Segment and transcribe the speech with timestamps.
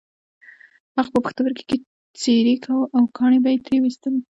[0.97, 1.77] هغوی به پښتورګی
[2.19, 4.15] څیرې کاوه او کاڼي به یې ترې ویستل.